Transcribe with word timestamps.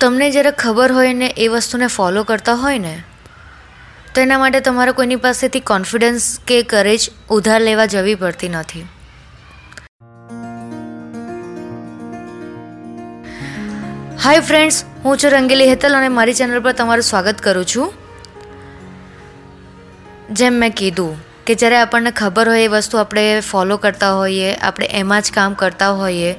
તમને 0.00 0.26
જ્યારે 0.30 0.50
ખબર 0.50 0.92
હોય 0.92 1.12
ને 1.12 1.28
એ 1.36 1.46
વસ્તુને 1.48 1.86
ફોલો 1.86 2.22
કરતા 2.22 2.54
હોય 2.54 2.78
ને, 2.78 3.04
તો 4.14 4.20
એના 4.20 4.38
માટે 4.38 4.60
તમારે 4.60 4.92
કોઈની 4.92 5.16
પાસેથી 5.16 5.60
કોન્ફિડન્સ 5.60 6.26
કે 6.46 6.62
કરેજ 6.62 7.06
ઉધાર 7.30 7.60
લેવા 7.60 7.86
જવી 7.86 8.14
પડતી 8.14 8.48
નથી. 8.48 8.84
હાય 14.24 14.40
ફ્રેન્ડ્સ 14.40 14.84
હું 15.04 15.18
છું 15.18 15.30
રંગીલી 15.30 15.68
હેતલ 15.68 15.96
અને 15.96 16.08
મારી 16.08 16.34
ચેનલ 16.34 16.60
પર 16.60 16.72
તમારું 16.72 17.02
સ્વાગત 17.02 17.40
કરું 17.40 17.66
છું. 17.66 17.92
જેમ 20.30 20.54
મેં 20.54 20.72
કીધું 20.72 21.27
કે 21.48 21.54
જ્યારે 21.54 21.76
આપણને 21.76 22.10
ખબર 22.10 22.48
હોય 22.48 22.64
એ 22.64 22.68
વસ્તુ 22.68 22.98
આપણે 22.98 23.40
ફોલો 23.40 23.76
કરતા 23.76 24.10
હોઈએ, 24.12 24.50
આપણે 24.54 24.86
એમાં 24.86 25.22
જ 25.22 25.32
કામ 25.32 25.54
કરતા 25.54 25.88
હોઈએ, 25.90 26.32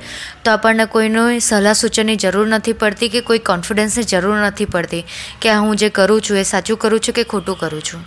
તો 0.43 0.51
આપણને 0.51 0.85
કોઈની 0.85 1.39
સલાહ 1.39 1.73
સૂચનની 1.73 2.15
જરૂર 2.15 2.47
નથી 2.47 2.73
પડતી 2.73 3.09
કે 3.09 3.21
કોઈ 3.21 3.39
કોન્ફિડન્સની 3.39 4.03
જરૂર 4.03 4.37
નથી 4.37 4.65
પડતી 4.65 5.03
કે 5.41 5.53
હું 5.53 5.75
જે 5.75 5.89
કરું 5.89 6.21
છું 6.21 6.37
એ 6.37 6.43
સાચું 6.43 6.77
કરું 6.77 6.99
છું 6.99 7.13
કે 7.13 7.23
ખોટું 7.23 7.59
કરું 7.59 7.81
છું. 7.81 8.05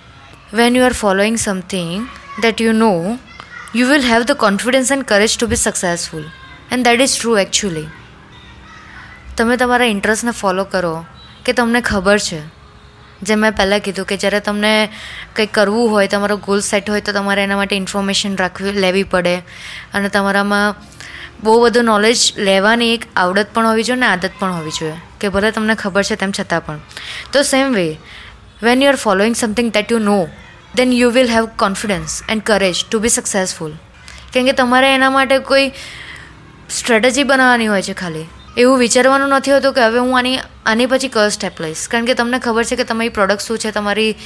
When 0.54 0.76
you 0.76 0.84
are 0.84 0.92
following 0.92 1.36
something 1.36 2.06
that 2.42 2.60
you 2.60 2.72
know 2.72 3.18
you 3.74 3.86
will 3.86 4.02
have 4.02 4.22
the 4.22 4.32
confidence 4.36 4.92
and 4.92 5.04
courage 5.04 5.38
to 5.38 5.46
be 5.46 5.56
successful 5.56 6.24
and 6.70 6.84
that 6.84 7.00
is 7.00 7.18
true 7.18 7.36
actually 7.36 7.88
તમે 9.36 9.56
તમારા 9.56 9.84
ઇન્ટરેસ્ટને 9.84 10.30
ફોલો 10.30 10.64
કરો 10.64 10.96
કે 11.44 11.52
તમને 11.52 11.80
ખબર 11.80 12.18
છે. 12.18 12.61
જેમ 13.22 13.38
મેં 13.38 13.52
પહેલાં 13.52 13.80
કીધું 13.80 14.06
કે 14.06 14.16
જ્યારે 14.16 14.40
તમને 14.40 14.72
કંઈક 15.36 15.52
કરવું 15.52 15.90
હોય, 15.90 16.06
તમારો 16.06 16.36
ગોલ 16.36 16.60
સેટ 16.60 16.90
હોય, 16.90 17.00
તો 17.00 17.12
તમારે 17.12 17.44
એના 17.44 17.56
માટે 17.56 17.76
ઇન્ફોર્મેશન 17.76 18.36
રાખવી, 18.36 18.72
લેવી 18.72 19.04
પડે. 19.04 19.36
અને 19.94 20.08
તમારામાં 20.08 20.74
બહુ 21.44 21.54
બધું 21.64 21.84
નોલેજ 21.84 22.34
લેવાની 22.38 22.92
એક 22.94 23.06
આવડત 23.16 23.54
પણ 23.54 23.66
હોવી 23.66 23.84
જોઈએ 23.84 24.00
ને 24.00 24.06
આદત 24.06 24.30
પણ 24.40 24.58
હોવી 24.58 24.76
જોઈએ, 24.80 24.96
કે 25.20 25.28
ભલે 25.28 25.50
તમને 25.50 25.74
ખબર 25.74 26.02
છે 26.02 26.16
તેમ 26.16 26.32
છતાં 26.32 26.66
પણ. 26.66 26.80
તો 27.32 27.42
same 27.42 27.72
way 27.74 27.86
when 28.62 28.82
you 28.82 28.90
are 28.90 28.96
following 28.96 29.34
something 29.34 29.72
that 29.72 29.90
you 29.92 29.98
know 29.98 30.18
then 30.74 30.92
you 30.92 31.10
will 31.10 31.28
have 31.28 31.48
confidence 31.56 32.22
and 32.28 32.42
courage 32.42 32.84
to 32.90 33.00
be 33.00 33.08
successful 33.08 33.72
કેમ 34.32 34.46
કે 34.46 34.52
તમારે 34.52 34.94
એના 34.94 35.10
માટે 35.10 35.38
કોઈ 35.38 35.72
સ્ટ્રેટેજી 36.70 37.24
બનાવવાની 37.24 37.66
હોય 37.66 37.82
છે 37.82 37.92
ખાલી. 37.92 38.28
એવું 38.56 38.78
વિચારવાનું 38.78 39.28
નથી 39.28 39.50
હોતું 39.50 39.72
કે 39.72 39.80
હવે 39.80 39.98
હું 39.98 40.18
આની 40.18 40.38
આની 40.66 40.86
પછી 40.86 41.08
કયો 41.08 41.28
સ્ટેપ 41.28 41.60
લઈશ. 41.60 41.88
કારણ 41.88 42.04
કે 42.04 42.14
તમને 42.14 42.38
ખબર 42.38 42.64
છે 42.64 42.76
કે 42.76 42.84
તમારી 42.84 43.08
પ્રોડક્ટ 43.08 43.40
શું 43.40 43.58
છે, 43.58 43.70
તમારી 43.70 44.16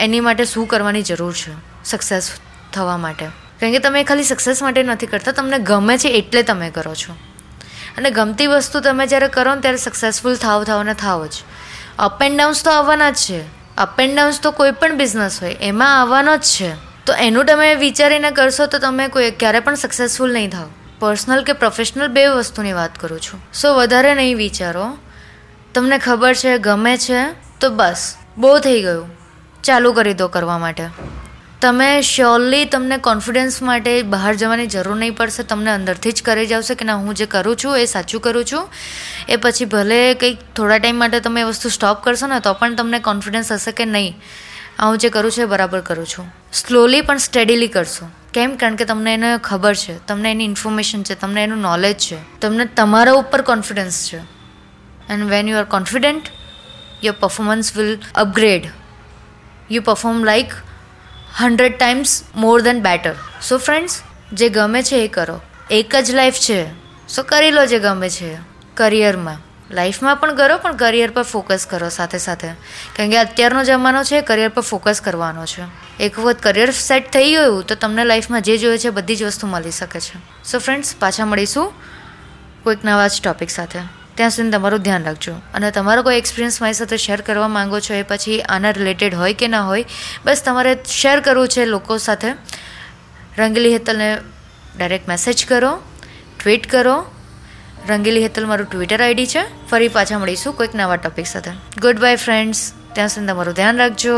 એની 0.00 0.20
માટે 0.20 0.44
શું 0.44 0.66
કરવાની 0.66 1.02
જરૂર 1.02 1.32
છે 1.32 1.52
સક્સેસ 1.84 2.32
થવા 2.72 2.96
માટે. 2.96 3.26
કારણ 3.60 3.72
કે 3.72 3.78
તમે 3.78 4.04
ખાલી 4.04 4.24
સક્સેસ 4.24 4.62
માટે 4.62 4.82
નથી 4.82 5.06
કરતા, 5.06 5.32
તમને 5.32 5.58
ગમે 5.58 5.98
છે 5.98 6.08
એટલે 6.08 6.42
તમે 6.42 6.70
કરો 6.70 6.94
છો. 6.94 7.12
અને 7.98 8.10
ગમતી 8.10 8.46
વસ્તુ 8.46 8.80
તમે 8.80 9.06
જ્યારે 9.06 9.28
કરો 9.28 9.54
ને 9.54 9.60
ત્યારે 9.60 9.76
સક્સેસફુલ 9.76 10.36
થાવ 10.36 10.64
થાવ 10.64 10.82
ને 10.82 10.94
થાવ 10.94 11.26
જ. 11.26 11.32
અપ 11.98 12.22
એન્ડ 12.22 12.38
ડાઉન્સ 12.38 12.64
તો 12.64 12.70
આવવાના 12.70 13.10
જ 13.10 13.14
છે. 13.14 13.40
અપ 13.76 14.00
એન્ડ 14.00 14.14
ડાઉન્સ 14.14 14.40
તો 14.40 14.50
કોઈ 14.50 14.70
પણ 14.70 14.96
બિઝનેસ 14.96 15.42
હોય, 15.42 15.56
એમાં 15.60 16.00
આવવાનો 16.00 16.36
જ 16.36 16.40
છે. 16.40 16.74
તો 17.06 17.12
એનું 17.12 17.46
તમે 17.46 17.74
વિચારીને 17.74 18.30
કરશો 18.30 18.66
તો 18.66 18.78
તમે 18.78 19.08
કોઈ, 19.08 19.30
ક્યારે 19.30 19.60
પણ 19.60 19.74
સક્સેસફુલ 19.74 20.32
નહીં 20.32 20.50
થાવ. 20.50 20.68
પર્સનલ 21.00 21.44
કે 21.44 21.52
પ્રોફેશનલ 21.52 22.08
બે 22.08 22.26
વસ્તુની 22.26 22.72
વાત 22.72 22.98
કરું 23.00 23.20
છું. 23.20 23.40
સો 23.52 23.74
વધારે 23.74 24.14
નહીં 24.14 24.36
વિચારો. 24.36 24.98
તમને 25.74 25.98
ખબર 25.98 26.34
છે, 26.34 26.58
ગમે 26.58 26.96
છે, 26.96 27.32
તો 27.60 27.70
બસ, 27.70 28.14
બહુ 28.38 28.58
થઈ 28.58 28.82
ગયું. 28.82 29.10
ચાલુ 29.62 29.92
કરી 29.92 30.14
દો 30.14 30.28
કરવા 30.28 30.58
માટે. 30.58 30.84
તમે 31.60 32.02
શ્યોરલી 32.02 32.64
તમને 32.64 32.96
કોન્ફિડન્સ 32.96 33.62
માટે 33.62 34.02
બહાર 34.02 34.34
જવાની 34.34 34.66
જરૂર 34.66 34.96
નહીં 34.96 35.16
પડશે, 35.16 35.42
તમને 35.42 35.70
અંદરથી 35.70 36.12
જ 36.12 36.22
કરી 36.22 36.46
જાવશે 36.46 36.74
કે 36.74 36.84
ના, 36.84 36.94
હું 36.94 37.14
જે 37.14 37.26
કરું 37.26 37.56
છું 37.56 37.78
એ 37.78 37.84
સાચું 37.84 38.20
કરું 38.20 38.44
છું. 38.44 38.68
એ 39.28 39.36
પછી 39.36 39.64
ભલે 39.64 40.14
કંઈક 40.14 40.38
થોડા 40.56 40.78
ટાઈમ 40.78 40.96
માટે 40.96 41.20
તમે 41.20 41.40
એ 41.40 41.44
વસ્તુ 41.44 41.68
સ્ટોપ 41.68 42.04
કરશો 42.04 42.26
ને, 42.26 42.40
તો 42.40 42.54
પણ 42.54 42.74
તમને 42.74 42.98
કોન્ફિડન્સ 42.98 43.52
હશે 43.52 43.72
કે 43.72 43.84
નહીં 43.84 44.16
હું 44.82 44.98
જે 44.98 45.08
કરું 45.08 45.32
છું 45.32 45.42
એ 45.42 45.46
બરાબર 45.46 45.80
કરું 45.80 46.06
છું. 46.06 46.34
સ્લોલી 46.52 47.00
પણ 47.00 47.16
સ્ટડીલી 47.16 47.68
કરશો. 47.68 48.10
કેમ? 48.34 48.56
કારણ 48.56 48.76
કે 48.76 48.84
તમને 48.84 49.14
એને 49.14 49.38
ખબર 49.38 49.74
છે, 49.74 50.06
તમને 50.06 50.30
એની 50.30 50.44
ઇન્ફોર્મેશન 50.44 51.02
છે, 51.02 51.14
તમને 51.14 51.44
એનું 51.44 51.58
નોલેજ 51.58 51.96
છે, 51.98 52.38
તમને 52.40 52.64
તમારા 52.64 53.12
ઉપર 53.12 53.42
કોન્ફિડન્સ 53.42 54.10
છે. 54.12 54.18
And 55.12 55.30
when 55.30 55.48
you 55.48 55.56
are 55.56 55.64
confident 55.64 56.22
your 57.04 57.14
performance 57.20 57.76
will 57.76 57.98
upgrade 58.14 58.64
you 59.70 59.82
perform 59.82 60.24
like 60.24 60.52
hundred 61.36 61.78
times 61.78 62.22
more 62.36 62.60
than 62.60 62.80
better 62.80 63.14
so 63.42 63.58
friends 63.58 64.02
જે 64.32 64.48
ગમે 64.48 64.82
છે 64.82 64.96
એ 64.96 65.08
કરો. 65.08 65.40
એક 65.70 65.96
જ 65.96 66.10
લાઈફ 66.10 66.34
છે. 66.34 66.64
સો 67.08 67.22
કરી 67.22 67.50
લો 67.50 67.66
જે 67.66 67.78
ગમે 67.78 68.08
છે. 68.08 68.34
કરિયરમાં 68.74 69.49
લાઈફમાં 69.70 70.16
પણ 70.16 70.34
કરો, 70.34 70.58
પણ 70.58 70.76
કરિયર 70.76 71.10
પર 71.10 71.22
ફોકસ 71.22 71.66
કરો 71.70 71.88
સાથે 71.88 72.18
સાથે. 72.18 72.48
કારણ 72.96 73.10
કે 73.10 73.16
અત્યારનો 73.16 73.64
જમાનો 73.64 74.04
છે 74.04 74.20
કરિયર 74.20 74.48
પર 74.48 74.62
ફોકસ 74.62 75.00
કરવાનો 75.00 75.46
છે. 75.46 75.62
એક 76.00 76.18
વખત 76.18 76.42
કરિયર 76.42 76.70
સેટ 76.70 77.12
થઈ 77.12 77.30
ગયું 77.30 77.66
તો 77.66 77.74
તમને 77.74 78.04
લાઈફમાં 78.04 78.42
જે 78.42 78.58
જોઈએ 78.58 78.78
છે 78.78 78.90
બધી 78.90 79.16
જ 79.16 79.24
વસ્તુ 79.24 79.46
મળી 79.46 79.70
શકે 79.70 80.00
છે. 80.00 80.44
સો 80.44 80.58
ફ્રેન્ડ્સ 80.58 80.96
પાછા 80.96 81.24
મળીશું 81.24 81.72
કોઈક 82.62 82.78
નવા 82.84 83.08
જ 83.08 83.20
ટોપિક 83.22 83.50
સાથે. 83.50 83.78
ત્યાં 84.14 84.30
સુધી 84.30 84.50
તમારું 84.50 84.80
ધ્યાન 84.80 85.04
રાખજો. 85.04 85.34
અને 85.54 85.70
તમારો 85.70 86.02
કોઈ 86.02 86.16
એક્સપિરિયન્સ 86.16 86.62
મારી 86.62 86.74
સાથે 86.74 86.96
શેર 86.96 87.20
કરવા 87.20 87.48
માંગો 87.48 87.80
છો 87.80 87.94
એ 87.94 88.02
પછી 88.02 88.40
આના 88.40 88.70
રિલેટેડ 88.70 89.14
હોય 89.14 89.34
કે 89.34 89.48
ના 89.48 89.62
હોય, 89.62 89.84
બસ 90.24 90.42
તમારે 90.44 90.78
શેર 90.86 91.20
કરવું 91.20 91.48
છે 91.48 91.64
લોકો 91.64 91.98
સાથે. 91.98 92.28
રંગીલી 93.38 93.72
હેતલને 93.72 94.18
ડાયરેક્ટ 94.76 95.08
મેસેજ 95.08 95.46
કરો 95.46 95.82
ટ્વીટ 96.40 96.70
કરો 96.70 97.12
રંગીલી 97.88 98.22
હેતલ 98.22 98.46
મારું 98.46 98.70
ટ્વિટર 98.70 99.02
આઈડી 99.02 99.26
છે. 99.26 99.68
ફરી 99.68 99.88
પાછા 99.88 100.18
મળીશું 100.18 100.56
કોઈક 100.56 100.70
નવા 100.74 100.96
ટોપિક 100.96 101.26
સાથે. 101.26 101.50
ગુડ 101.80 101.98
બાય 101.98 102.16
ફ્રેન્ડ્સ 102.16 102.72
ત્યાં 102.92 103.08
સુધી 103.08 103.26
તમારું 103.26 103.54
ધ્યાન 103.54 103.76
રાખજો. 103.76 104.14